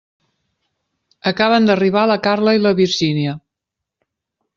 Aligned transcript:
Acaben 1.31 1.67
d'arribar 1.69 2.05
la 2.11 2.15
Carla 2.29 2.55
i 2.57 2.63
la 2.63 2.71
Virgínia. 2.81 3.35